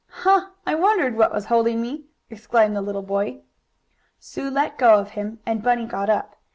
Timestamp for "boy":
3.03-3.41